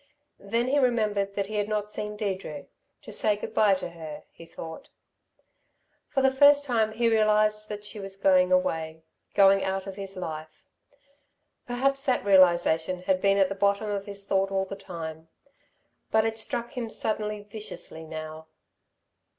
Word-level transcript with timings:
Then 0.39 0.67
he 0.69 0.79
remembered 0.79 1.35
that 1.35 1.45
he 1.45 1.57
had 1.57 1.67
not 1.69 1.87
seen 1.87 2.17
Deirdre 2.17 2.65
to 3.03 3.11
say 3.11 3.35
good 3.35 3.53
bye 3.53 3.75
to 3.75 3.89
her, 3.91 4.23
he 4.31 4.47
thought. 4.47 4.89
For 6.07 6.23
the 6.23 6.31
first 6.33 6.65
time 6.65 6.93
he 6.93 7.07
realised 7.07 7.69
that 7.69 7.83
she 7.85 7.99
was 7.99 8.17
going 8.17 8.51
away 8.51 9.03
going 9.35 9.63
out 9.63 9.85
of 9.85 9.97
his 9.97 10.17
life. 10.17 10.65
Perhaps 11.67 12.01
that 12.05 12.25
realisation 12.25 13.03
had 13.03 13.21
been 13.21 13.37
at 13.37 13.47
the 13.49 13.53
bottom 13.53 13.91
of 13.91 14.07
his 14.07 14.25
thought 14.25 14.49
all 14.49 14.65
the 14.65 14.75
time; 14.75 15.27
but 16.09 16.25
it 16.25 16.35
struck 16.35 16.75
him 16.75 16.89
suddenly, 16.89 17.43
viciously, 17.43 18.03
now. 18.03 18.47